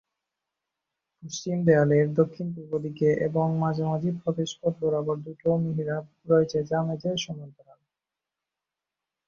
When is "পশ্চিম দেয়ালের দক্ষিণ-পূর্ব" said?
1.23-2.71